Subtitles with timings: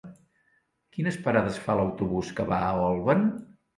[0.95, 3.27] Quines parades fa l'autobús que va a Olvan?